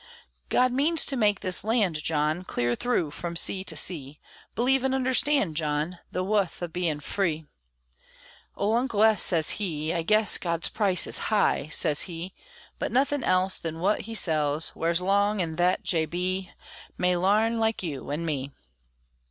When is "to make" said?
1.05-1.41